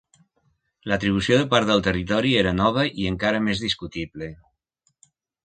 [0.91, 4.33] L'atribució de part del territori era nova i encara més discutible.